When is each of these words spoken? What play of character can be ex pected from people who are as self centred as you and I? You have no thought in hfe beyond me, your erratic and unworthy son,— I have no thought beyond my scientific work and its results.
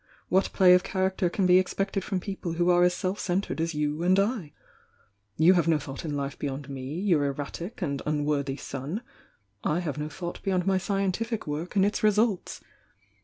What 0.29 0.51
play 0.51 0.73
of 0.73 0.81
character 0.81 1.29
can 1.29 1.45
be 1.45 1.59
ex 1.59 1.75
pected 1.75 2.01
from 2.01 2.19
people 2.19 2.53
who 2.53 2.71
are 2.71 2.81
as 2.81 2.95
self 2.95 3.19
centred 3.19 3.61
as 3.61 3.75
you 3.75 4.01
and 4.01 4.17
I? 4.17 4.51
You 5.37 5.53
have 5.53 5.67
no 5.67 5.77
thought 5.77 6.03
in 6.03 6.13
hfe 6.13 6.39
beyond 6.39 6.69
me, 6.71 6.95
your 6.99 7.23
erratic 7.23 7.83
and 7.83 8.01
unworthy 8.07 8.57
son,— 8.57 9.03
I 9.63 9.79
have 9.81 9.99
no 9.99 10.09
thought 10.09 10.41
beyond 10.41 10.65
my 10.65 10.79
scientific 10.79 11.45
work 11.45 11.75
and 11.75 11.85
its 11.85 12.01
results. 12.01 12.61